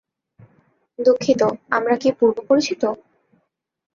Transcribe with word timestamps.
দুঃখিত, 0.99 1.41
আমরা 1.69 1.95
কি 1.97 2.09
পূর্ব 2.19 2.37
পরিচিত? 2.49 2.83